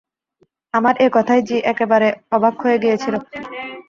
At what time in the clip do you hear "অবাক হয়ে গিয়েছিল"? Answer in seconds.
2.31-3.15